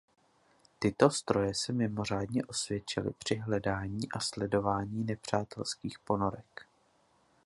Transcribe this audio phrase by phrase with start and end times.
[0.79, 6.65] Tyto stroje se mimořádně osvědčily při hledání a sledování nepřátelských ponorek.